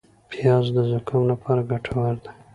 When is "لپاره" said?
1.31-1.61